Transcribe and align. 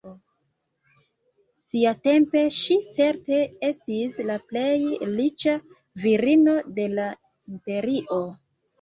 Siatempe 1.73 2.43
ŝi 2.57 2.79
certe 2.97 3.43
estis 3.69 4.19
la 4.33 4.41
plej 4.49 4.67
riĉa 5.13 5.57
virino 6.09 6.61
de 6.83 6.93
la 6.99 7.11
imperio. 7.57 8.23